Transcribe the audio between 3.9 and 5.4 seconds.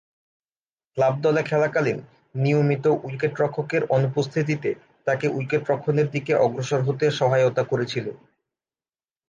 অনুপস্থিতিতে তাকে